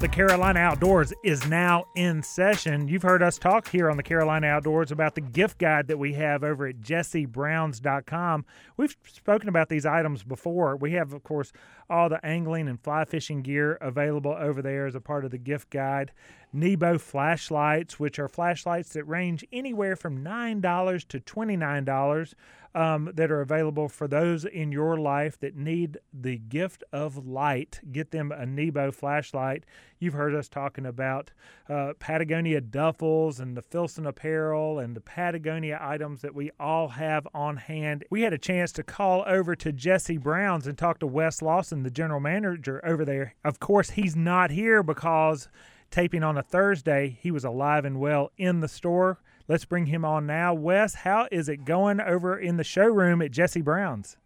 The 0.00 0.08
Carolina 0.08 0.60
Outdoors 0.60 1.12
is 1.22 1.46
now 1.46 1.84
in 1.94 2.22
session. 2.22 2.88
You've 2.88 3.02
heard 3.02 3.22
us 3.22 3.36
talk 3.36 3.68
here 3.68 3.90
on 3.90 3.98
the 3.98 4.02
Carolina 4.02 4.46
Outdoors 4.46 4.90
about 4.90 5.14
the 5.14 5.20
gift 5.20 5.58
guide 5.58 5.88
that 5.88 5.98
we 5.98 6.14
have 6.14 6.42
over 6.42 6.66
at 6.66 6.80
jessebrowns.com. 6.80 8.46
We've 8.78 8.96
spoken 9.12 9.50
about 9.50 9.68
these 9.68 9.84
items 9.84 10.22
before. 10.22 10.74
We 10.78 10.92
have, 10.92 11.12
of 11.12 11.22
course, 11.22 11.52
all 11.90 12.08
the 12.08 12.24
angling 12.24 12.66
and 12.66 12.80
fly 12.82 13.04
fishing 13.04 13.42
gear 13.42 13.74
available 13.82 14.34
over 14.38 14.62
there 14.62 14.86
as 14.86 14.94
a 14.94 15.02
part 15.02 15.26
of 15.26 15.32
the 15.32 15.38
gift 15.38 15.68
guide. 15.68 16.12
Nebo 16.52 16.98
flashlights, 16.98 18.00
which 18.00 18.18
are 18.18 18.28
flashlights 18.28 18.92
that 18.94 19.04
range 19.04 19.44
anywhere 19.52 19.96
from 19.96 20.24
$9 20.24 21.08
to 21.08 21.20
$29 21.20 22.34
um, 22.74 23.10
that 23.14 23.30
are 23.30 23.40
available 23.40 23.88
for 23.88 24.06
those 24.06 24.44
in 24.44 24.70
your 24.70 24.96
life 24.96 25.38
that 25.40 25.56
need 25.56 25.98
the 26.12 26.38
gift 26.38 26.84
of 26.92 27.26
light. 27.26 27.80
Get 27.90 28.10
them 28.10 28.30
a 28.30 28.46
Nebo 28.46 28.92
flashlight. 28.92 29.64
You've 29.98 30.14
heard 30.14 30.34
us 30.34 30.48
talking 30.48 30.86
about 30.86 31.32
uh, 31.68 31.94
Patagonia 31.98 32.60
duffels 32.60 33.40
and 33.40 33.56
the 33.56 33.62
Filson 33.62 34.06
apparel 34.06 34.78
and 34.78 34.94
the 34.94 35.00
Patagonia 35.00 35.78
items 35.80 36.20
that 36.22 36.34
we 36.34 36.50
all 36.60 36.88
have 36.88 37.26
on 37.34 37.56
hand. 37.56 38.04
We 38.08 38.22
had 38.22 38.32
a 38.32 38.38
chance 38.38 38.72
to 38.72 38.82
call 38.82 39.24
over 39.26 39.56
to 39.56 39.72
Jesse 39.72 40.18
Browns 40.18 40.66
and 40.66 40.78
talk 40.78 41.00
to 41.00 41.06
Wes 41.06 41.42
Lawson, 41.42 41.82
the 41.82 41.90
general 41.90 42.20
manager 42.20 42.80
over 42.84 43.04
there. 43.04 43.34
Of 43.44 43.58
course, 43.58 43.90
he's 43.90 44.14
not 44.14 44.50
here 44.50 44.82
because 44.82 45.48
taping 45.90 46.22
on 46.22 46.38
a 46.38 46.42
Thursday, 46.42 47.18
he 47.20 47.30
was 47.30 47.44
alive 47.44 47.84
and 47.84 48.00
well 48.00 48.30
in 48.36 48.60
the 48.60 48.68
store. 48.68 49.18
Let's 49.48 49.64
bring 49.64 49.86
him 49.86 50.04
on 50.04 50.26
now. 50.26 50.54
Wes, 50.54 50.94
how 50.94 51.26
is 51.32 51.48
it 51.48 51.64
going 51.64 52.00
over 52.00 52.38
in 52.38 52.56
the 52.56 52.64
showroom 52.64 53.20
at 53.20 53.32
Jesse 53.32 53.62
Brown's? 53.62 54.16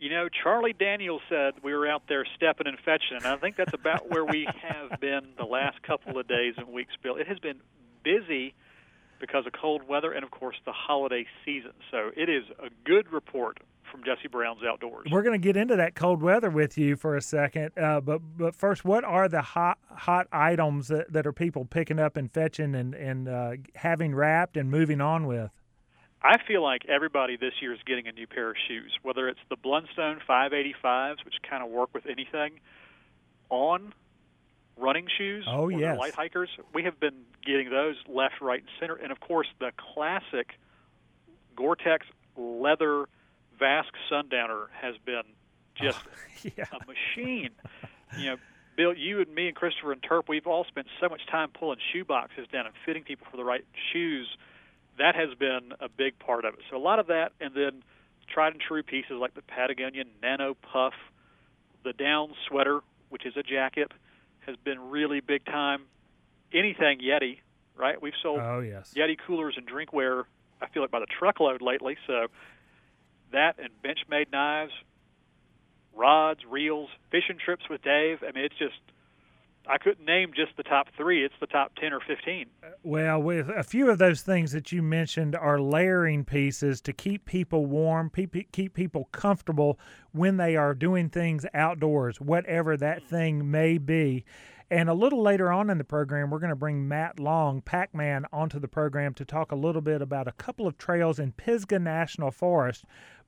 You 0.00 0.10
know, 0.10 0.28
Charlie 0.28 0.72
Daniels 0.72 1.22
said 1.28 1.54
we 1.62 1.72
were 1.72 1.86
out 1.86 2.02
there 2.08 2.26
stepping 2.36 2.66
and 2.66 2.78
fetching, 2.78 3.16
and 3.16 3.26
I 3.26 3.36
think 3.36 3.56
that's 3.56 3.74
about 3.74 4.10
where 4.10 4.24
we 4.24 4.46
have 4.62 5.00
been 5.00 5.28
the 5.38 5.44
last 5.44 5.82
couple 5.82 6.18
of 6.18 6.26
days 6.26 6.54
and 6.56 6.68
weeks, 6.68 6.92
Bill. 7.02 7.16
It 7.16 7.28
has 7.28 7.38
been 7.38 7.60
busy 8.02 8.54
because 9.20 9.46
of 9.46 9.52
cold 9.52 9.86
weather 9.88 10.12
and, 10.12 10.24
of 10.24 10.30
course, 10.30 10.56
the 10.66 10.72
holiday 10.72 11.26
season. 11.44 11.72
So 11.90 12.10
it 12.16 12.28
is 12.28 12.44
a 12.58 12.68
good 12.84 13.10
report 13.12 13.58
from 13.94 14.02
Jesse 14.02 14.26
Brown's 14.26 14.58
Outdoors. 14.68 15.06
We're 15.08 15.22
going 15.22 15.40
to 15.40 15.44
get 15.44 15.56
into 15.56 15.76
that 15.76 15.94
cold 15.94 16.20
weather 16.20 16.50
with 16.50 16.76
you 16.76 16.96
for 16.96 17.16
a 17.16 17.22
second, 17.22 17.70
uh, 17.78 18.00
but 18.00 18.20
but 18.36 18.56
first, 18.56 18.84
what 18.84 19.04
are 19.04 19.28
the 19.28 19.40
hot 19.40 19.78
hot 19.88 20.26
items 20.32 20.88
that, 20.88 21.12
that 21.12 21.28
are 21.28 21.32
people 21.32 21.64
picking 21.64 22.00
up 22.00 22.16
and 22.16 22.32
fetching 22.32 22.74
and 22.74 22.92
and 22.94 23.28
uh, 23.28 23.52
having 23.76 24.12
wrapped 24.12 24.56
and 24.56 24.68
moving 24.68 25.00
on 25.00 25.26
with? 25.26 25.52
I 26.22 26.38
feel 26.44 26.60
like 26.60 26.86
everybody 26.88 27.36
this 27.36 27.52
year 27.60 27.72
is 27.72 27.78
getting 27.86 28.08
a 28.08 28.12
new 28.12 28.26
pair 28.26 28.50
of 28.50 28.56
shoes, 28.66 28.90
whether 29.02 29.28
it's 29.28 29.38
the 29.48 29.56
Blundstone 29.56 30.18
585s, 30.28 31.24
which 31.24 31.34
kind 31.48 31.62
of 31.62 31.70
work 31.70 31.90
with 31.94 32.06
anything, 32.06 32.58
on 33.48 33.92
running 34.76 35.06
shoes 35.16 35.46
oh, 35.48 35.66
or 35.66 35.72
yes. 35.72 35.96
light 35.98 36.14
hikers. 36.14 36.48
We 36.72 36.82
have 36.82 36.98
been 36.98 37.22
getting 37.46 37.70
those 37.70 37.94
left, 38.08 38.40
right, 38.40 38.58
and 38.58 38.68
center, 38.80 38.96
and 38.96 39.12
of 39.12 39.20
course 39.20 39.46
the 39.60 39.70
classic 39.94 40.54
Gore-Tex 41.54 42.06
leather 42.36 43.06
Vasque 43.58 43.94
Sundowner 44.08 44.68
has 44.80 44.96
been 45.04 45.22
just 45.74 45.98
oh, 46.06 46.50
yeah. 46.56 46.64
a 46.72 46.78
machine. 46.86 47.50
you 48.18 48.26
know, 48.26 48.36
Bill, 48.76 48.94
you 48.94 49.20
and 49.20 49.32
me 49.34 49.48
and 49.48 49.56
Christopher 49.56 49.92
and 49.92 50.02
Terp, 50.02 50.28
we've 50.28 50.46
all 50.46 50.64
spent 50.64 50.86
so 51.00 51.08
much 51.08 51.26
time 51.30 51.50
pulling 51.50 51.78
shoe 51.92 52.04
boxes 52.04 52.46
down 52.52 52.66
and 52.66 52.74
fitting 52.84 53.04
people 53.04 53.26
for 53.30 53.36
the 53.36 53.44
right 53.44 53.64
shoes. 53.92 54.28
That 54.98 55.14
has 55.14 55.34
been 55.38 55.72
a 55.80 55.88
big 55.88 56.18
part 56.18 56.44
of 56.44 56.54
it. 56.54 56.60
So 56.70 56.76
a 56.76 56.78
lot 56.78 56.98
of 56.98 57.08
that, 57.08 57.32
and 57.40 57.54
then 57.54 57.82
tried 58.28 58.52
and 58.52 58.60
true 58.60 58.82
pieces 58.82 59.12
like 59.20 59.34
the 59.34 59.42
Patagonia 59.42 60.04
Nano 60.22 60.54
Puff, 60.54 60.94
the 61.84 61.92
down 61.92 62.34
sweater, 62.48 62.80
which 63.10 63.26
is 63.26 63.36
a 63.36 63.42
jacket, 63.42 63.92
has 64.46 64.56
been 64.56 64.90
really 64.90 65.20
big 65.20 65.44
time. 65.44 65.82
Anything 66.52 67.00
Yeti, 67.00 67.38
right? 67.76 68.00
We've 68.00 68.14
sold 68.22 68.40
oh, 68.40 68.60
yes. 68.60 68.92
Yeti 68.96 69.16
coolers 69.26 69.56
and 69.56 69.66
drinkware. 69.66 70.24
I 70.60 70.68
feel 70.68 70.82
like 70.82 70.90
by 70.90 71.00
the 71.00 71.06
truckload 71.06 71.62
lately. 71.62 71.96
So 72.06 72.26
that 73.34 73.56
and 73.58 73.68
Benchmade 73.84 74.32
knives, 74.32 74.72
rods, 75.94 76.40
reels, 76.48 76.88
fishing 77.10 77.38
trips 77.38 77.68
with 77.68 77.82
Dave. 77.82 78.18
I 78.22 78.32
mean, 78.32 78.44
it's 78.44 78.58
just 78.58 78.80
I 79.66 79.78
couldn't 79.78 80.04
name 80.04 80.32
just 80.34 80.56
the 80.56 80.62
top 80.62 80.88
three. 80.96 81.24
It's 81.24 81.34
the 81.40 81.46
top 81.46 81.72
ten 81.76 81.92
or 81.92 82.00
fifteen. 82.00 82.46
Well, 82.82 83.22
with 83.22 83.48
a 83.48 83.62
few 83.62 83.88
of 83.88 83.98
those 83.98 84.20
things 84.22 84.52
that 84.52 84.72
you 84.72 84.82
mentioned 84.82 85.34
are 85.34 85.60
layering 85.60 86.24
pieces 86.24 86.80
to 86.82 86.92
keep 86.92 87.24
people 87.24 87.64
warm, 87.64 88.10
keep 88.10 88.74
people 88.74 89.08
comfortable 89.12 89.78
when 90.12 90.36
they 90.36 90.56
are 90.56 90.74
doing 90.74 91.08
things 91.08 91.46
outdoors, 91.54 92.20
whatever 92.20 92.76
that 92.76 92.98
mm-hmm. 92.98 93.16
thing 93.16 93.50
may 93.50 93.78
be. 93.78 94.24
And 94.70 94.88
a 94.88 94.94
little 94.94 95.22
later 95.22 95.52
on 95.52 95.70
in 95.70 95.78
the 95.78 95.84
program, 95.84 96.30
we're 96.30 96.38
going 96.38 96.50
to 96.50 96.56
bring 96.56 96.88
Matt 96.88 97.20
Long, 97.20 97.60
Pac 97.60 97.94
Man, 97.94 98.24
onto 98.32 98.58
the 98.58 98.68
program 98.68 99.14
to 99.14 99.24
talk 99.24 99.52
a 99.52 99.56
little 99.56 99.82
bit 99.82 100.02
about 100.02 100.26
a 100.26 100.32
couple 100.32 100.66
of 100.66 100.78
trails 100.78 101.18
in 101.18 101.32
Pisgah 101.32 101.78
National 101.78 102.30
Forest 102.30 102.84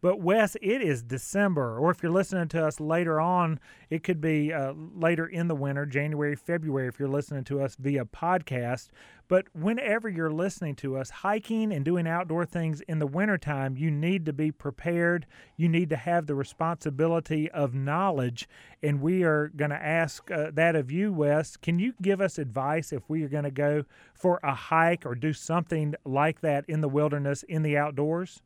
but 0.06 0.20
Wes, 0.20 0.56
it 0.62 0.82
is 0.82 1.02
December, 1.02 1.76
or 1.76 1.90
if 1.90 2.00
you're 2.00 2.12
listening 2.12 2.46
to 2.50 2.64
us 2.64 2.78
later 2.78 3.20
on, 3.20 3.58
it 3.90 4.04
could 4.04 4.20
be 4.20 4.52
uh, 4.52 4.72
later 4.94 5.26
in 5.26 5.48
the 5.48 5.56
winter, 5.56 5.84
January, 5.84 6.36
February, 6.36 6.86
if 6.86 7.00
you're 7.00 7.08
listening 7.08 7.42
to 7.42 7.60
us 7.60 7.74
via 7.74 8.04
podcast. 8.04 8.90
But 9.26 9.46
whenever 9.52 10.08
you're 10.08 10.30
listening 10.30 10.76
to 10.76 10.96
us, 10.96 11.10
hiking 11.10 11.72
and 11.72 11.84
doing 11.84 12.06
outdoor 12.06 12.46
things 12.46 12.82
in 12.82 13.00
the 13.00 13.06
wintertime, 13.08 13.76
you 13.76 13.90
need 13.90 14.24
to 14.26 14.32
be 14.32 14.52
prepared. 14.52 15.26
You 15.56 15.68
need 15.68 15.90
to 15.90 15.96
have 15.96 16.28
the 16.28 16.36
responsibility 16.36 17.50
of 17.50 17.74
knowledge. 17.74 18.48
And 18.84 19.00
we 19.00 19.24
are 19.24 19.48
going 19.48 19.72
to 19.72 19.84
ask 19.84 20.30
uh, 20.30 20.52
that 20.54 20.76
of 20.76 20.92
you, 20.92 21.12
Wes. 21.12 21.56
Can 21.56 21.80
you 21.80 21.94
give 22.00 22.20
us 22.20 22.38
advice 22.38 22.92
if 22.92 23.02
we 23.08 23.24
are 23.24 23.28
going 23.28 23.42
to 23.42 23.50
go 23.50 23.82
for 24.14 24.38
a 24.44 24.54
hike 24.54 25.04
or 25.04 25.16
do 25.16 25.32
something 25.32 25.96
like 26.04 26.42
that 26.42 26.64
in 26.68 26.80
the 26.80 26.88
wilderness, 26.88 27.42
in 27.42 27.62
the 27.62 27.76
outdoors? 27.76 28.40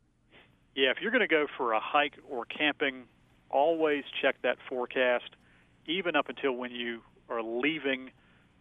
Yeah, 0.74 0.90
if 0.90 0.98
you're 1.00 1.10
going 1.10 1.20
to 1.20 1.28
go 1.28 1.46
for 1.56 1.72
a 1.72 1.80
hike 1.80 2.14
or 2.28 2.44
camping, 2.44 3.04
always 3.50 4.04
check 4.22 4.36
that 4.42 4.58
forecast, 4.68 5.30
even 5.86 6.16
up 6.16 6.28
until 6.28 6.52
when 6.52 6.70
you 6.70 7.00
are 7.28 7.42
leaving 7.42 8.10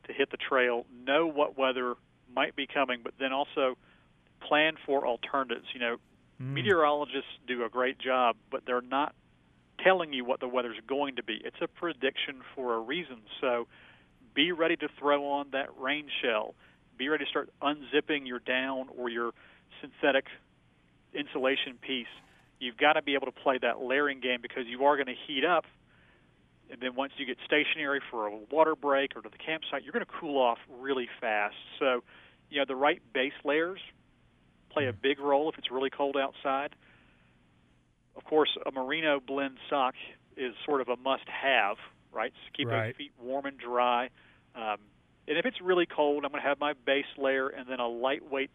to 0.07 0.13
hit 0.13 0.31
the 0.31 0.37
trail. 0.37 0.85
Know 1.05 1.27
what 1.27 1.57
weather 1.57 1.95
might 2.33 2.55
be 2.55 2.67
coming, 2.67 3.01
but 3.03 3.13
then 3.19 3.31
also 3.31 3.77
plan 4.41 4.73
for 4.85 5.05
alternatives. 5.05 5.67
You 5.73 5.79
know, 5.79 5.97
mm. 6.41 6.53
meteorologists 6.53 7.29
do 7.47 7.63
a 7.63 7.69
great 7.69 7.99
job, 7.99 8.35
but 8.51 8.63
they're 8.65 8.81
not 8.81 9.13
telling 9.83 10.11
you 10.13 10.25
what 10.25 10.39
the 10.39 10.47
weather's 10.47 10.77
going 10.87 11.15
to 11.15 11.23
be. 11.23 11.39
It's 11.43 11.61
a 11.61 11.67
prediction 11.67 12.41
for 12.55 12.75
a 12.75 12.79
reason. 12.79 13.21
So 13.39 13.67
be 14.33 14.51
ready 14.51 14.75
to 14.77 14.87
throw 14.99 15.25
on 15.25 15.47
that 15.51 15.69
rain 15.79 16.07
shell. 16.21 16.55
Be 16.97 17.07
ready 17.07 17.23
to 17.25 17.29
start 17.29 17.49
unzipping 17.61 18.27
your 18.27 18.39
down 18.39 18.87
or 18.97 19.09
your 19.09 19.31
synthetic 19.81 20.25
insulation 21.13 21.77
piece, 21.81 22.07
you've 22.59 22.77
got 22.77 22.93
to 22.93 23.01
be 23.01 23.15
able 23.15 23.25
to 23.27 23.31
play 23.31 23.57
that 23.61 23.81
layering 23.81 24.19
game 24.19 24.39
because 24.41 24.65
you 24.67 24.85
are 24.85 24.95
going 24.95 25.07
to 25.07 25.15
heat 25.27 25.45
up. 25.45 25.65
And 26.71 26.79
then 26.81 26.95
once 26.95 27.13
you 27.17 27.25
get 27.25 27.37
stationary 27.45 27.99
for 28.11 28.27
a 28.27 28.35
water 28.51 28.75
break 28.75 29.15
or 29.15 29.21
to 29.21 29.29
the 29.29 29.37
campsite, 29.37 29.83
you're 29.83 29.91
going 29.91 30.05
to 30.05 30.11
cool 30.19 30.39
off 30.39 30.59
really 30.69 31.07
fast. 31.19 31.55
So, 31.79 32.03
you 32.49 32.59
know, 32.59 32.65
the 32.67 32.75
right 32.75 33.01
base 33.13 33.33
layers 33.43 33.79
play 34.69 34.87
a 34.87 34.93
big 34.93 35.19
role 35.19 35.49
if 35.49 35.57
it's 35.57 35.71
really 35.71 35.89
cold 35.89 36.15
outside. 36.15 36.75
Of 38.15 38.23
course, 38.23 38.49
a 38.65 38.71
merino 38.71 39.19
blend 39.19 39.57
sock 39.69 39.95
is 40.37 40.53
sort 40.65 40.81
of 40.81 40.89
a 40.89 40.95
must-have, 40.97 41.77
right? 42.11 42.31
To 42.31 42.57
keep 42.57 42.67
right. 42.67 42.87
those 42.87 42.95
feet 42.97 43.11
warm 43.19 43.45
and 43.45 43.57
dry. 43.57 44.09
Um, 44.55 44.77
and 45.27 45.37
if 45.37 45.45
it's 45.45 45.61
really 45.61 45.85
cold, 45.85 46.23
I'm 46.25 46.31
going 46.31 46.41
to 46.41 46.47
have 46.47 46.59
my 46.59 46.73
base 46.85 47.05
layer 47.17 47.47
and 47.47 47.67
then 47.67 47.79
a 47.79 47.87
lightweight 47.87 48.51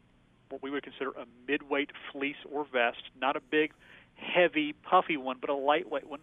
what 0.48 0.62
we 0.62 0.70
would 0.70 0.82
consider 0.82 1.10
a 1.10 1.26
midweight 1.48 1.90
fleece 2.12 2.36
or 2.50 2.66
vest, 2.70 3.02
not 3.20 3.36
a 3.36 3.40
big, 3.40 3.72
heavy, 4.14 4.72
puffy 4.72 5.16
one, 5.16 5.36
but 5.40 5.50
a 5.50 5.54
lightweight 5.54 6.08
one. 6.08 6.20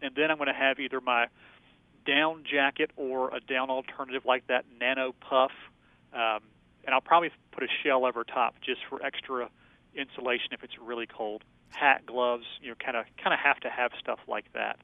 And 0.00 0.14
then 0.14 0.30
I'm 0.30 0.36
going 0.36 0.48
to 0.48 0.54
have 0.54 0.78
either 0.80 1.00
my 1.00 1.26
down 2.06 2.44
jacket 2.50 2.90
or 2.96 3.34
a 3.34 3.40
down 3.40 3.70
alternative 3.70 4.24
like 4.24 4.46
that 4.48 4.64
nano 4.80 5.14
puff. 5.20 5.52
Um, 6.12 6.40
and 6.84 6.94
I'll 6.94 7.00
probably 7.00 7.30
put 7.52 7.62
a 7.62 7.68
shell 7.82 8.04
over 8.04 8.24
top 8.24 8.56
just 8.60 8.80
for 8.88 9.04
extra 9.04 9.48
insulation 9.94 10.48
if 10.52 10.64
it's 10.64 10.74
really 10.80 11.06
cold. 11.06 11.44
Hat, 11.70 12.04
gloves, 12.04 12.44
you 12.60 12.68
know, 12.68 12.74
kind 12.84 12.96
of 12.96 13.06
kind 13.22 13.32
of 13.32 13.40
have 13.40 13.60
to 13.60 13.70
have 13.70 13.92
stuff 13.98 14.18
like 14.28 14.52
that. 14.52 14.78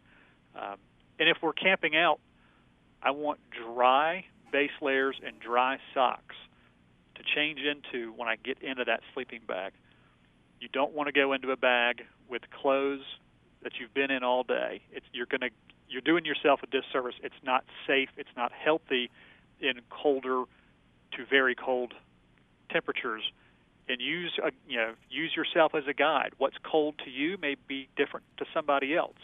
Um, 0.54 0.76
and 1.18 1.28
if 1.28 1.38
we're 1.42 1.52
camping 1.52 1.96
out, 1.96 2.20
I 3.02 3.10
want 3.10 3.40
dry 3.50 4.24
base 4.50 4.70
layers 4.80 5.16
and 5.24 5.38
dry 5.38 5.78
socks 5.92 6.34
change 7.34 7.60
into 7.60 8.12
when 8.12 8.28
I 8.28 8.36
get 8.36 8.60
into 8.62 8.84
that 8.84 9.00
sleeping 9.14 9.40
bag. 9.46 9.72
You 10.60 10.68
don't 10.72 10.92
want 10.92 11.08
to 11.08 11.12
go 11.12 11.32
into 11.32 11.50
a 11.50 11.56
bag 11.56 12.02
with 12.28 12.42
clothes 12.50 13.04
that 13.62 13.72
you've 13.80 13.94
been 13.94 14.10
in 14.10 14.22
all 14.22 14.42
day. 14.42 14.82
It's 14.92 15.06
you're 15.12 15.26
going 15.26 15.40
to 15.40 15.50
you're 15.88 16.02
doing 16.02 16.24
yourself 16.24 16.60
a 16.62 16.66
disservice. 16.66 17.14
It's 17.22 17.42
not 17.42 17.64
safe. 17.86 18.10
It's 18.16 18.28
not 18.36 18.52
healthy 18.52 19.10
in 19.60 19.80
colder 19.88 20.44
to 21.12 21.26
very 21.28 21.54
cold 21.54 21.94
temperatures. 22.70 23.22
And 23.88 24.00
use 24.00 24.38
a, 24.44 24.50
you 24.68 24.76
know 24.76 24.92
use 25.08 25.34
yourself 25.34 25.74
as 25.74 25.84
a 25.88 25.94
guide. 25.94 26.32
What's 26.38 26.56
cold 26.62 26.96
to 27.04 27.10
you 27.10 27.38
may 27.40 27.56
be 27.66 27.88
different 27.96 28.26
to 28.38 28.44
somebody 28.52 28.94
else. 28.94 29.16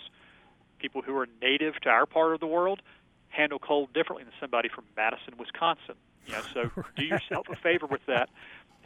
People 0.78 1.02
who 1.02 1.16
are 1.16 1.28
native 1.42 1.74
to 1.82 1.90
our 1.90 2.06
part 2.06 2.34
of 2.34 2.40
the 2.40 2.46
world 2.46 2.80
handle 3.28 3.58
cold 3.58 3.92
differently 3.92 4.24
than 4.24 4.32
somebody 4.40 4.68
from 4.68 4.84
Madison, 4.96 5.34
Wisconsin. 5.38 5.96
You 6.26 6.32
know, 6.32 6.42
so 6.52 6.70
do 6.96 7.04
yourself 7.04 7.48
a 7.50 7.56
favor 7.56 7.86
with 7.86 8.04
that. 8.06 8.28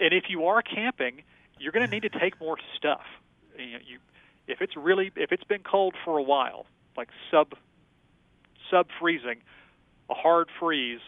And 0.00 0.12
if 0.12 0.25
you 0.29 0.46
are 0.46 0.62
camping, 0.62 1.23
you're 1.58 1.73
going 1.73 1.87
to 1.87 1.90
need 1.90 2.11
to 2.11 2.19
take 2.19 2.40
more 2.40 2.56
stuff. 2.76 3.05
You 3.58 3.73
know, 3.73 3.79
you 3.85 3.99
if 4.46 4.62
it's 4.62 4.76
really 4.76 5.12
if 5.17 5.32
it's 5.32 5.44
been 5.44 5.62
cold 5.62 5.94
for 6.05 6.19
a 6.19 6.23
while, 6.23 6.67
like 6.96 7.08
sub 7.31 7.55
sub 8.70 8.87
freezing, 8.99 9.40
a 10.08 10.14
hard 10.14 10.49
freeze, 10.58 11.00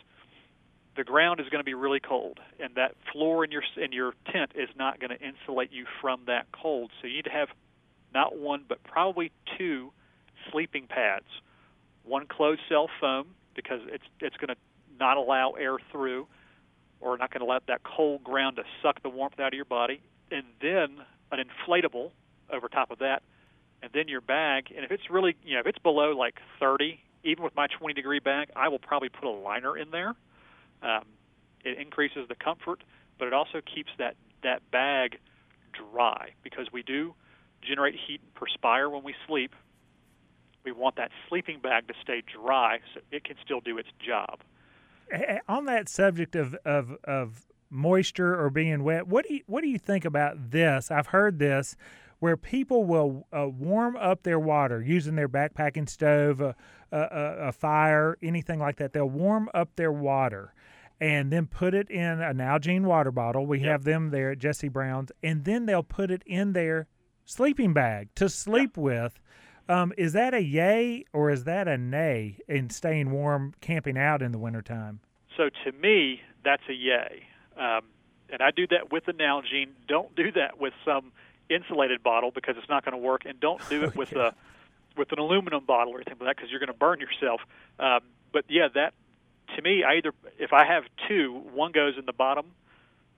the 0.96 1.04
ground 1.04 1.40
is 1.40 1.48
going 1.48 1.60
to 1.60 1.64
be 1.64 1.74
really 1.74 2.00
cold, 2.00 2.40
and 2.58 2.74
that 2.74 2.94
floor 3.12 3.44
in 3.44 3.50
your 3.50 3.62
in 3.76 3.92
your 3.92 4.12
tent 4.30 4.52
is 4.54 4.68
not 4.76 5.00
going 5.00 5.10
to 5.10 5.20
insulate 5.24 5.72
you 5.72 5.86
from 6.00 6.22
that 6.26 6.46
cold. 6.52 6.90
So 7.00 7.06
you 7.06 7.16
need 7.16 7.24
to 7.24 7.30
have 7.30 7.48
not 8.12 8.36
one 8.36 8.64
but 8.68 8.82
probably 8.84 9.30
two 9.56 9.92
sleeping 10.50 10.86
pads, 10.86 11.26
one 12.04 12.26
closed 12.26 12.60
cell 12.68 12.88
foam 13.00 13.28
because 13.54 13.80
it's 13.86 14.04
it's 14.20 14.36
going 14.36 14.48
to 14.48 14.56
not 15.00 15.17
allow 15.17 15.52
air 15.52 15.79
through, 15.91 16.29
or 17.00 17.17
not 17.19 17.32
going 17.32 17.41
to 17.41 17.50
let 17.50 17.67
that 17.67 17.82
cold 17.82 18.23
ground 18.23 18.56
to 18.56 18.62
suck 18.82 19.02
the 19.02 19.08
warmth 19.08 19.41
out 19.41 19.49
of 19.49 19.55
your 19.55 19.64
body, 19.64 20.00
and 20.31 20.44
then 20.61 20.99
an 21.32 21.43
inflatable 21.43 22.11
over 22.52 22.69
top 22.69 22.91
of 22.91 22.99
that, 22.99 23.23
and 23.82 23.91
then 23.93 24.06
your 24.06 24.20
bag. 24.20 24.67
And 24.75 24.85
if 24.85 24.93
it's 24.93 25.11
really 25.11 25.35
you 25.43 25.55
know 25.55 25.61
if 25.61 25.67
it's 25.67 25.79
below 25.79 26.12
like 26.12 26.37
30, 26.61 27.00
even 27.25 27.43
with 27.43 27.55
my 27.56 27.67
20 27.67 27.94
degree 27.94 28.20
bag, 28.20 28.50
I 28.55 28.69
will 28.69 28.79
probably 28.79 29.08
put 29.08 29.25
a 29.25 29.31
liner 29.31 29.76
in 29.76 29.91
there. 29.91 30.14
Um, 30.82 31.05
it 31.64 31.79
increases 31.79 32.26
the 32.29 32.35
comfort, 32.35 32.82
but 33.19 33.26
it 33.26 33.35
also 33.35 33.61
keeps 33.61 33.91
that 33.99 34.17
that 34.43 34.70
bag 34.70 35.19
dry 35.73 36.31
because 36.43 36.67
we 36.73 36.82
do 36.82 37.14
generate 37.62 37.94
heat 37.94 38.20
and 38.23 38.35
perspire 38.35 38.88
when 38.88 39.02
we 39.02 39.14
sleep. 39.26 39.55
We 40.64 40.73
want 40.73 40.97
that 40.97 41.11
sleeping 41.29 41.61
bag 41.61 41.88
to 41.88 41.94
stay 42.02 42.23
dry 42.23 42.81
so 42.94 43.00
it 43.11 43.25
can 43.25 43.37
still 43.44 43.61
do 43.61 43.79
its 43.79 43.88
job. 44.05 44.41
On 45.48 45.64
that 45.66 45.88
subject 45.88 46.36
of, 46.36 46.54
of, 46.64 46.96
of 47.04 47.46
moisture 47.70 48.38
or 48.38 48.50
being 48.50 48.82
wet, 48.84 49.06
what 49.06 49.26
do 49.26 49.34
you 49.34 49.42
what 49.46 49.62
do 49.62 49.68
you 49.68 49.78
think 49.78 50.04
about 50.04 50.50
this? 50.50 50.90
I've 50.90 51.08
heard 51.08 51.38
this 51.38 51.76
where 52.20 52.36
people 52.36 52.84
will 52.84 53.26
uh, 53.32 53.48
warm 53.48 53.96
up 53.96 54.22
their 54.22 54.38
water 54.38 54.82
using 54.82 55.16
their 55.16 55.28
backpacking 55.28 55.88
stove, 55.88 56.40
a, 56.40 56.54
a, 56.92 56.98
a, 57.48 57.52
fire, 57.52 58.16
anything 58.22 58.58
like 58.58 58.76
that. 58.76 58.92
They'll 58.92 59.08
warm 59.08 59.48
up 59.54 59.74
their 59.76 59.90
water 59.90 60.52
and 61.00 61.32
then 61.32 61.46
put 61.46 61.74
it 61.74 61.90
in 61.90 62.20
a 62.20 62.34
Nalgene 62.34 62.82
water 62.82 63.10
bottle. 63.10 63.46
We 63.46 63.60
yep. 63.60 63.68
have 63.68 63.84
them 63.84 64.10
there 64.10 64.32
at 64.32 64.38
Jesse 64.38 64.68
Brown's, 64.68 65.10
and 65.22 65.44
then 65.46 65.64
they'll 65.64 65.82
put 65.82 66.10
it 66.10 66.22
in 66.26 66.52
their 66.52 66.86
sleeping 67.24 67.72
bag 67.72 68.08
to 68.16 68.28
sleep 68.28 68.76
yep. 68.76 68.82
with. 68.82 69.20
Um, 69.70 69.93
is 69.96 70.14
that 70.14 70.34
a 70.34 70.43
yay 70.43 71.05
or 71.12 71.31
is 71.31 71.44
that 71.44 71.69
a 71.69 71.78
nay 71.78 72.38
in 72.49 72.70
staying 72.70 73.12
warm 73.12 73.55
camping 73.61 73.96
out 73.96 74.20
in 74.20 74.32
the 74.32 74.38
wintertime? 74.38 74.99
So 75.37 75.49
to 75.64 75.72
me, 75.72 76.22
that's 76.44 76.64
a 76.69 76.72
yay. 76.72 77.22
Um, 77.56 77.82
and 78.31 78.43
I 78.43 78.50
do 78.50 78.67
that 78.67 78.90
with 78.90 79.05
the 79.05 79.12
Nalgene. 79.12 79.69
Don't 79.87 80.12
do 80.17 80.32
that 80.32 80.61
with 80.61 80.72
some 80.84 81.12
insulated 81.49 82.02
bottle 82.02 82.32
because 82.32 82.56
it's 82.58 82.69
not 82.69 82.84
going 82.84 82.93
to 82.93 82.99
work, 82.99 83.22
and 83.25 83.38
don't 83.38 83.61
do 83.69 83.84
it 83.84 83.94
with 83.94 84.12
a 84.12 84.34
with 84.96 85.12
an 85.12 85.20
aluminum 85.20 85.64
bottle 85.64 85.93
or 85.93 85.99
anything 85.99 86.16
like 86.19 86.26
that 86.26 86.37
because 86.37 86.50
you're 86.50 86.58
going 86.58 86.66
to 86.66 86.73
burn 86.73 86.99
yourself. 86.99 87.40
Um, 87.78 88.00
but 88.32 88.44
yeah, 88.49 88.66
that 88.75 88.93
to 89.55 89.62
me, 89.62 89.84
I 89.84 89.99
either 89.99 90.12
if 90.40 90.52
I 90.52 90.64
have 90.64 90.82
two, 91.06 91.43
one 91.52 91.70
goes 91.70 91.94
in 91.96 92.06
the 92.06 92.12
bottom 92.12 92.46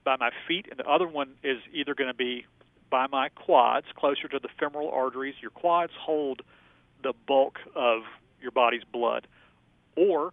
by 0.03 0.17
my 0.19 0.29
feet, 0.47 0.67
and 0.69 0.77
the 0.77 0.87
other 0.87 1.07
one 1.07 1.31
is 1.43 1.57
either 1.73 1.95
going 1.95 2.09
to 2.09 2.15
be 2.15 2.45
by 2.93 3.07
my 3.07 3.29
quads, 3.29 3.87
closer 3.95 4.27
to 4.27 4.37
the 4.37 4.49
femoral 4.59 4.91
arteries. 4.91 5.33
Your 5.41 5.49
quads 5.49 5.93
hold 5.99 6.43
the 7.01 7.13
bulk 7.27 7.57
of 7.75 8.03
your 8.39 8.51
body's 8.51 8.83
blood, 8.83 9.25
or 9.97 10.31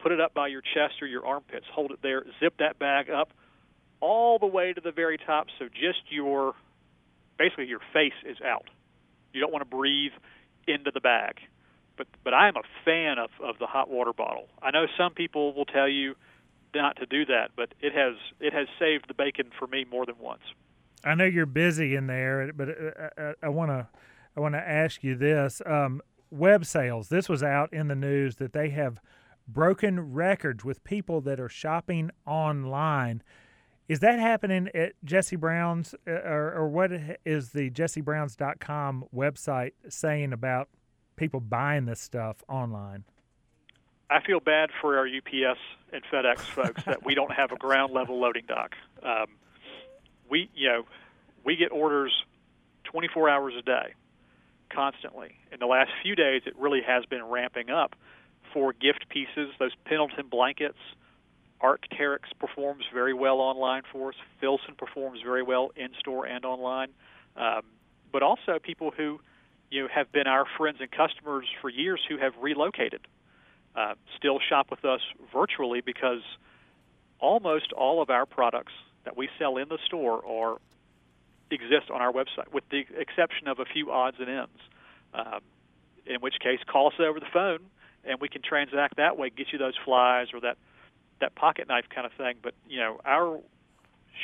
put 0.00 0.10
it 0.10 0.20
up 0.20 0.34
by 0.34 0.48
your 0.48 0.60
chest 0.60 1.00
or 1.00 1.06
your 1.06 1.24
armpits. 1.24 1.66
Hold 1.72 1.92
it 1.92 2.00
there. 2.02 2.24
Zip 2.40 2.54
that 2.58 2.80
bag 2.80 3.10
up 3.10 3.30
all 4.00 4.40
the 4.40 4.46
way 4.46 4.72
to 4.72 4.80
the 4.80 4.90
very 4.90 5.18
top, 5.18 5.46
so 5.56 5.66
just 5.68 6.00
your 6.10 6.54
basically 7.38 7.66
your 7.66 7.80
face 7.92 8.18
is 8.26 8.38
out. 8.44 8.66
You 9.32 9.40
don't 9.40 9.52
want 9.52 9.62
to 9.62 9.76
breathe 9.76 10.12
into 10.66 10.90
the 10.92 11.00
bag 11.00 11.36
but 11.96 12.08
but 12.24 12.34
I 12.34 12.48
am 12.48 12.56
a 12.56 12.62
fan 12.84 13.18
of 13.18 13.30
of 13.40 13.58
the 13.58 13.66
hot 13.66 13.88
water 13.88 14.12
bottle. 14.12 14.48
I 14.60 14.72
know 14.72 14.86
some 14.96 15.12
people 15.14 15.54
will 15.54 15.64
tell 15.64 15.88
you 15.88 16.14
not 16.74 16.96
to 16.96 17.06
do 17.06 17.24
that, 17.26 17.50
but 17.56 17.74
it 17.80 17.92
has 17.92 18.14
it 18.40 18.52
has 18.52 18.68
saved 18.78 19.06
the 19.08 19.14
bacon 19.14 19.50
for 19.58 19.66
me 19.66 19.84
more 19.90 20.06
than 20.06 20.18
once. 20.18 20.42
I 21.04 21.14
know 21.14 21.24
you're 21.24 21.46
busy 21.46 21.94
in 21.94 22.06
there, 22.06 22.52
but 22.52 22.68
I 23.42 23.48
want 23.48 23.70
to 23.70 23.88
I 24.36 24.40
want 24.40 24.54
to 24.54 24.60
ask 24.60 25.02
you 25.02 25.16
this: 25.16 25.62
um, 25.66 26.00
web 26.30 26.64
sales. 26.64 27.08
This 27.08 27.28
was 27.28 27.42
out 27.42 27.72
in 27.72 27.88
the 27.88 27.94
news 27.94 28.36
that 28.36 28.52
they 28.52 28.70
have 28.70 29.00
broken 29.46 30.12
records 30.12 30.64
with 30.64 30.84
people 30.84 31.20
that 31.22 31.40
are 31.40 31.48
shopping 31.48 32.10
online. 32.26 33.22
Is 33.88 34.00
that 34.00 34.18
happening 34.18 34.68
at 34.74 34.92
Jesse 35.02 35.36
Brown's, 35.36 35.94
uh, 36.06 36.10
or, 36.10 36.52
or 36.52 36.68
what 36.68 36.90
is 37.24 37.50
the 37.50 37.70
jessebrowns.com 37.70 39.06
website 39.14 39.72
saying 39.88 40.34
about 40.34 40.68
people 41.16 41.40
buying 41.40 41.86
this 41.86 42.00
stuff 42.00 42.44
online? 42.48 43.04
I 44.10 44.20
feel 44.20 44.40
bad 44.40 44.70
for 44.80 44.98
our 44.98 45.06
UPS 45.06 45.60
and 45.92 46.02
FedEx 46.12 46.40
folks 46.40 46.84
that 46.84 47.04
we 47.04 47.14
don't 47.14 47.32
have 47.32 47.52
a 47.52 47.56
ground 47.56 47.92
level 47.94 48.20
loading 48.20 48.44
dock. 48.46 48.74
Um, 49.02 49.26
we, 50.30 50.50
you 50.54 50.68
know, 50.68 50.86
we 51.44 51.56
get 51.56 51.72
orders 51.72 52.12
24 52.84 53.28
hours 53.28 53.54
a 53.58 53.62
day, 53.62 53.94
constantly. 54.70 55.36
In 55.52 55.60
the 55.60 55.66
last 55.66 55.90
few 56.02 56.14
days, 56.14 56.42
it 56.46 56.54
really 56.58 56.82
has 56.86 57.04
been 57.06 57.24
ramping 57.24 57.70
up 57.70 57.94
for 58.52 58.72
gift 58.72 59.08
pieces. 59.08 59.50
Those 59.58 59.72
Pendleton 59.84 60.26
blankets, 60.28 60.78
Arc'teryx 61.62 62.20
performs 62.38 62.84
very 62.92 63.14
well 63.14 63.40
online 63.40 63.82
for 63.90 64.10
us. 64.10 64.14
Filson 64.40 64.74
performs 64.76 65.20
very 65.22 65.42
well 65.42 65.70
in 65.76 65.88
store 65.98 66.26
and 66.26 66.44
online. 66.44 66.88
Um, 67.36 67.62
but 68.12 68.22
also 68.22 68.58
people 68.62 68.90
who 68.90 69.20
you 69.70 69.82
know, 69.82 69.88
have 69.94 70.10
been 70.12 70.26
our 70.26 70.46
friends 70.56 70.78
and 70.80 70.90
customers 70.90 71.46
for 71.60 71.68
years 71.68 72.00
who 72.08 72.16
have 72.18 72.32
relocated, 72.40 73.06
uh, 73.76 73.94
still 74.16 74.38
shop 74.48 74.70
with 74.70 74.84
us 74.84 75.00
virtually 75.32 75.80
because 75.80 76.22
almost 77.20 77.72
all 77.72 78.00
of 78.00 78.10
our 78.10 78.26
products 78.26 78.72
that 79.08 79.16
we 79.16 79.30
sell 79.38 79.56
in 79.56 79.70
the 79.70 79.78
store 79.86 80.22
are 80.26 80.58
exist 81.50 81.90
on 81.90 82.02
our 82.02 82.12
website, 82.12 82.52
with 82.52 82.64
the 82.68 82.84
exception 82.98 83.48
of 83.48 83.58
a 83.58 83.64
few 83.64 83.90
odds 83.90 84.18
and 84.20 84.28
ends. 84.28 84.60
Um, 85.14 85.40
in 86.04 86.20
which 86.20 86.34
case, 86.40 86.58
call 86.70 86.88
us 86.88 86.94
over 87.00 87.18
the 87.18 87.32
phone 87.32 87.60
and 88.04 88.20
we 88.20 88.28
can 88.28 88.42
transact 88.42 88.96
that 88.98 89.16
way, 89.16 89.30
get 89.30 89.46
you 89.50 89.58
those 89.58 89.72
flies 89.82 90.28
or 90.34 90.40
that 90.40 90.58
that 91.20 91.34
pocket 91.34 91.68
knife 91.68 91.86
kind 91.92 92.06
of 92.06 92.12
thing. 92.12 92.34
But 92.42 92.52
you 92.68 92.80
know, 92.80 93.00
our 93.06 93.40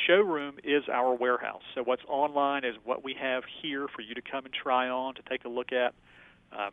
showroom 0.05 0.57
is 0.63 0.83
our 0.87 1.15
warehouse. 1.15 1.63
So 1.73 1.81
what's 1.81 2.03
online 2.07 2.63
is 2.63 2.75
what 2.83 3.03
we 3.03 3.15
have 3.19 3.43
here 3.63 3.87
for 3.87 4.03
you 4.03 4.13
to 4.13 4.21
come 4.21 4.45
and 4.45 4.53
try 4.53 4.87
on 4.87 5.15
to 5.15 5.23
take 5.27 5.45
a 5.45 5.49
look 5.49 5.71
at. 5.71 5.95
Um, 6.51 6.71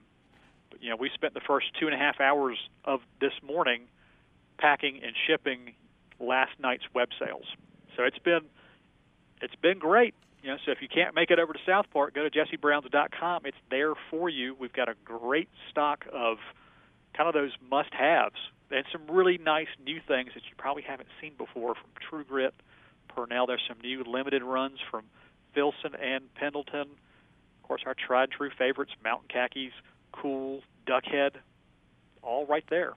you 0.80 0.90
know, 0.90 0.96
we 0.96 1.10
spent 1.14 1.32
the 1.32 1.40
first 1.40 1.66
two 1.80 1.86
and 1.86 1.94
a 1.94 1.98
half 1.98 2.20
hours 2.20 2.58
of 2.84 3.00
this 3.22 3.32
morning 3.42 3.84
packing 4.58 5.00
and 5.02 5.14
shipping 5.26 5.72
last 6.20 6.52
night's 6.60 6.84
web 6.94 7.08
sales. 7.18 7.46
So 7.96 8.04
it's 8.04 8.18
been 8.18 8.42
it's 9.40 9.54
been 9.56 9.78
great. 9.78 10.14
You 10.42 10.50
know, 10.50 10.56
so 10.64 10.72
if 10.72 10.78
you 10.82 10.88
can't 10.88 11.14
make 11.14 11.30
it 11.30 11.38
over 11.38 11.52
to 11.52 11.58
South 11.64 11.86
Park, 11.92 12.14
go 12.14 12.28
to 12.28 12.30
jessebrowns.com. 12.30 13.42
It's 13.44 13.56
there 13.70 13.94
for 14.10 14.28
you. 14.28 14.56
We've 14.58 14.72
got 14.72 14.88
a 14.88 14.94
great 15.04 15.48
stock 15.70 16.04
of 16.12 16.38
kind 17.16 17.28
of 17.28 17.34
those 17.34 17.52
must-haves 17.70 18.34
and 18.70 18.84
some 18.90 19.06
really 19.08 19.38
nice 19.38 19.68
new 19.84 20.00
things 20.06 20.30
that 20.34 20.42
you 20.44 20.56
probably 20.56 20.82
haven't 20.82 21.08
seen 21.20 21.34
before 21.38 21.74
from 21.74 21.90
True 22.08 22.24
Grit 22.24 22.54
Purnell. 23.08 23.46
There's 23.46 23.62
some 23.68 23.78
new 23.82 24.02
limited 24.04 24.42
runs 24.42 24.78
from 24.90 25.04
Filson 25.54 25.94
and 25.94 26.32
Pendleton. 26.34 26.88
Of 27.62 27.62
course, 27.62 27.82
our 27.86 27.94
tried 27.94 28.30
true 28.30 28.50
favorites, 28.58 28.92
Mountain 29.04 29.28
Khakis, 29.28 29.72
Kuhl, 30.12 30.62
Duckhead, 30.86 31.36
all 32.22 32.46
right 32.46 32.64
there. 32.68 32.94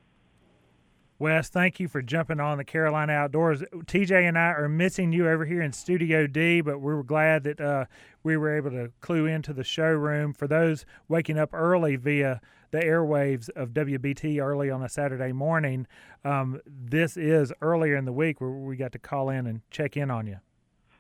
Wes, 1.18 1.48
thank 1.48 1.80
you 1.80 1.88
for 1.88 2.02
jumping 2.02 2.42
on 2.42 2.58
the 2.58 2.66
Carolina 2.66 3.14
Outdoors. 3.14 3.64
TJ 3.86 4.28
and 4.28 4.38
I 4.38 4.48
are 4.48 4.68
missing 4.68 5.14
you 5.14 5.30
over 5.30 5.46
here 5.46 5.62
in 5.62 5.72
Studio 5.72 6.28
D, 6.28 6.60
but 6.60 6.82
we 6.82 6.94
were 6.94 7.04
glad 7.04 7.44
that 7.44 7.62
uh, 7.62 7.86
we 8.24 8.36
were 8.36 8.54
able 8.54 8.72
to 8.72 8.92
clue 9.00 9.26
into 9.26 9.54
the 9.54 9.64
showroom. 9.64 10.34
For 10.34 10.46
those 10.46 10.86
waking 11.08 11.40
up 11.40 11.54
early 11.54 11.96
via 11.96 12.42
the 12.72 12.80
airwaves 12.80 13.48
of 13.56 13.70
WBT 13.70 14.44
early 14.44 14.70
on 14.70 14.84
a 14.84 14.90
Saturday 14.90 15.32
morning, 15.32 15.88
um, 16.26 16.60
this 16.68 17.16
is 17.16 17.54
earlier 17.62 17.96
in 17.96 18.04
the 18.04 18.12
week 18.12 18.42
where 18.42 18.50
we 18.50 18.76
got 18.76 18.92
to 18.92 19.00
call 19.00 19.30
in 19.30 19.48
and 19.48 19.62
check 19.72 19.96
in 19.96 20.12
on 20.12 20.28
you. 20.28 20.40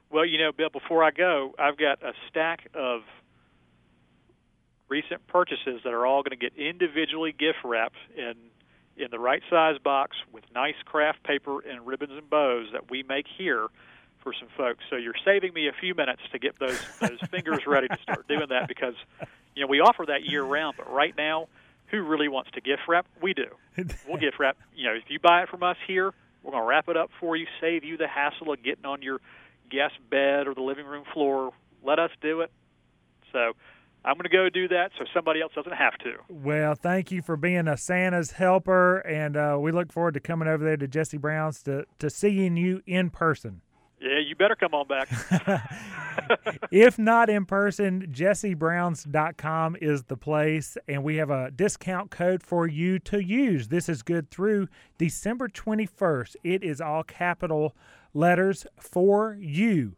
Well, 0.09 0.25
you 0.25 0.37
know, 0.37 0.53
Bill, 0.53 0.69
before 0.69 1.03
I 1.03 1.11
go, 1.11 1.53
I've 1.59 1.77
got 1.77 2.01
a 2.01 2.13
stack 2.29 2.69
of 2.73 3.01
recent 4.87 5.27
purchases 5.27 5.81
that 5.83 5.91
are 5.91 6.05
all 6.05 6.23
going 6.23 6.39
to 6.39 6.49
get 6.49 6.55
individually 6.57 7.35
gift 7.37 7.57
wrapped 7.65 7.97
in 8.15 8.35
in 8.97 9.07
the 9.11 9.19
right 9.19 9.41
size 9.49 9.77
box 9.77 10.17
with 10.31 10.43
nice 10.53 10.75
craft 10.85 11.23
paper 11.23 11.59
and 11.61 11.85
ribbons 11.85 12.13
and 12.13 12.29
bows 12.29 12.67
that 12.71 12.89
we 12.89 13.03
make 13.03 13.25
here 13.37 13.67
for 14.21 14.33
some 14.33 14.47
folks. 14.57 14.83
So 14.89 14.95
you're 14.95 15.13
saving 15.23 15.53
me 15.53 15.67
a 15.67 15.73
few 15.73 15.93
minutes 15.93 16.21
to 16.31 16.39
get 16.39 16.57
those 16.59 16.79
those 16.99 17.19
fingers 17.29 17.67
ready 17.67 17.87
to 17.87 17.97
start 18.01 18.27
doing 18.27 18.49
that 18.49 18.67
because 18.67 18.95
you 19.55 19.61
know 19.61 19.67
we 19.67 19.81
offer 19.81 20.05
that 20.07 20.25
year 20.25 20.43
round, 20.43 20.75
but 20.77 20.91
right 20.91 21.15
now 21.17 21.47
who 21.87 22.01
really 22.01 22.27
wants 22.27 22.51
to 22.51 22.61
gift 22.61 22.83
wrap? 22.87 23.05
We 23.21 23.33
do. 23.33 23.47
We'll 24.07 24.17
gift 24.17 24.39
wrap. 24.39 24.57
You 24.75 24.85
know, 24.85 24.95
if 24.95 25.03
you 25.09 25.19
buy 25.19 25.43
it 25.43 25.49
from 25.49 25.63
us 25.63 25.77
here, 25.85 26.13
we're 26.43 26.51
going 26.51 26.63
to 26.63 26.67
wrap 26.67 26.89
it 26.89 26.97
up 26.97 27.09
for 27.19 27.35
you, 27.35 27.45
save 27.61 27.83
you 27.83 27.97
the 27.97 28.07
hassle 28.07 28.51
of 28.51 28.63
getting 28.63 28.85
on 28.85 29.01
your 29.01 29.19
guest 29.69 29.95
bed 30.09 30.47
or 30.47 30.53
the 30.53 30.61
living 30.61 30.85
room 30.85 31.03
floor. 31.13 31.51
Let 31.83 31.99
us 31.99 32.11
do 32.21 32.41
it. 32.41 32.51
So 33.31 33.53
I'm 34.05 34.13
going 34.13 34.23
to 34.23 34.29
go 34.29 34.49
do 34.49 34.67
that 34.67 34.91
so 34.99 35.05
somebody 35.15 35.41
else 35.41 35.51
doesn't 35.55 35.73
have 35.73 35.97
to. 35.99 36.17
Well, 36.29 36.75
thank 36.75 37.11
you 37.11 37.23
for 37.23 37.35
being 37.35 37.67
a 37.67 37.75
Santa's 37.75 38.31
helper, 38.31 38.99
and 38.99 39.35
uh, 39.35 39.57
we 39.59 39.71
look 39.71 39.91
forward 39.91 40.13
to 40.13 40.19
coming 40.19 40.47
over 40.47 40.63
there 40.63 40.77
to 40.77 40.87
Jesse 40.87 41.17
Brown's 41.17 41.63
to, 41.63 41.85
to 41.97 42.11
seeing 42.11 42.55
you 42.55 42.83
in 42.85 43.09
person. 43.09 43.61
Yeah, 43.99 44.19
you 44.19 44.35
better 44.35 44.55
come 44.55 44.75
on 44.75 44.87
back. 44.87 45.09
if 46.71 46.99
not 46.99 47.31
in 47.31 47.45
person, 47.45 48.07
jessebrowns.com 48.11 49.77
is 49.81 50.03
the 50.03 50.17
place, 50.17 50.77
and 50.87 51.03
we 51.03 51.15
have 51.15 51.31
a 51.31 51.49
discount 51.49 52.11
code 52.11 52.43
for 52.43 52.67
you 52.67 52.99
to 52.99 53.23
use. 53.23 53.69
This 53.69 53.89
is 53.89 54.03
good 54.03 54.29
through 54.29 54.67
December 54.99 55.47
21st. 55.47 56.35
It 56.43 56.63
is 56.63 56.79
all 56.79 57.03
capital 57.03 57.75
letters 58.13 58.67
for 58.79 59.35
you, 59.39 59.95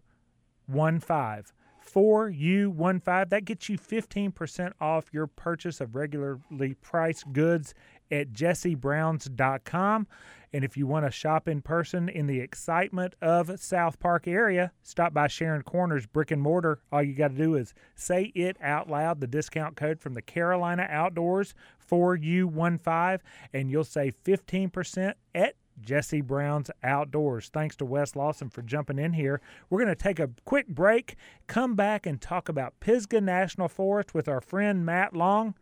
one 0.67 1.01
five. 1.01 1.51
4U15. 1.87 3.29
That 3.29 3.45
gets 3.45 3.69
you 3.69 3.77
15% 3.77 4.73
off 4.79 5.13
your 5.13 5.27
purchase 5.27 5.81
of 5.81 5.95
regularly 5.95 6.75
priced 6.81 7.31
goods 7.33 7.73
at 8.11 8.31
jessebrowns.com. 8.31 10.07
And 10.53 10.63
if 10.63 10.77
you 10.77 10.87
want 10.87 11.05
to 11.05 11.11
shop 11.11 11.47
in 11.47 11.61
person 11.61 12.07
in 12.07 12.27
the 12.27 12.39
excitement 12.39 13.15
of 13.21 13.59
South 13.59 13.99
Park 13.99 14.27
area, 14.27 14.71
stop 14.81 15.13
by 15.13 15.27
Sharon 15.27 15.61
Corners 15.61 16.05
Brick 16.05 16.31
and 16.31 16.41
Mortar. 16.41 16.79
All 16.91 17.03
you 17.03 17.13
got 17.13 17.29
to 17.29 17.37
do 17.37 17.55
is 17.55 17.73
say 17.95 18.31
it 18.33 18.57
out 18.61 18.89
loud, 18.89 19.19
the 19.19 19.27
discount 19.27 19.75
code 19.75 19.99
from 19.99 20.13
the 20.13 20.21
Carolina 20.21 20.87
Outdoors 20.89 21.53
4U15, 21.89 23.19
and 23.53 23.69
you'll 23.69 23.83
save 23.83 24.15
15% 24.23 25.13
at 25.35 25.55
Jesse 25.81 26.21
Brown's 26.21 26.71
Outdoors. 26.83 27.49
Thanks 27.49 27.75
to 27.77 27.85
Wes 27.85 28.15
Lawson 28.15 28.49
for 28.49 28.61
jumping 28.61 28.99
in 28.99 29.13
here. 29.13 29.41
We're 29.69 29.79
going 29.83 29.95
to 29.95 29.95
take 29.95 30.19
a 30.19 30.29
quick 30.45 30.67
break, 30.67 31.15
come 31.47 31.75
back 31.75 32.05
and 32.05 32.21
talk 32.21 32.49
about 32.49 32.79
Pisgah 32.79 33.21
National 33.21 33.67
Forest 33.67 34.13
with 34.13 34.27
our 34.27 34.41
friend 34.41 34.85
Matt 34.85 35.15
Long. 35.15 35.55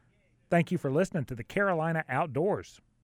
Thank 0.50 0.72
you 0.72 0.78
for 0.78 0.92
listening 0.92 1.26
to 1.26 1.36
the 1.36 1.44
Carolina 1.44 2.04
Outdoors. 2.08 2.80